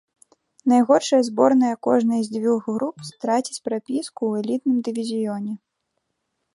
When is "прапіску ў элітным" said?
3.69-4.77